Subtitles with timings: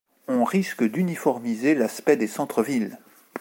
[0.27, 2.97] On risque d'uniformiser l'aspect des centres-villes.